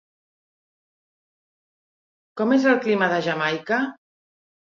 Com 2.41 2.55
és 2.57 2.65
el 2.71 2.81
clima 2.87 3.09
de 3.13 3.19
Jamaica? 3.27 3.81